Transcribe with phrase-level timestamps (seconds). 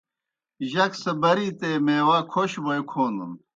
[0.71, 3.31] جک سہ بَرِیتے میواہکھوْݜ بوئے کھونَن۔